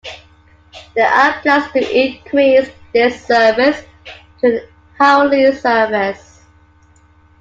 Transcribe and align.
There 0.95 1.05
are 1.07 1.39
plans 1.41 1.71
to 1.73 1.95
increase 2.07 2.71
this 2.91 3.23
service 3.23 3.83
to 4.39 4.47
an 4.63 4.67
hourly 4.99 5.51
service. 5.55 6.41